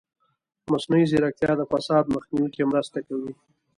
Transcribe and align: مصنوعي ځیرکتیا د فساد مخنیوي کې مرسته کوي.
مصنوعي 0.71 1.05
ځیرکتیا 1.11 1.51
د 1.57 1.61
فساد 1.71 2.03
مخنیوي 2.15 2.49
کې 2.55 2.69
مرسته 2.71 2.99
کوي. 3.07 3.31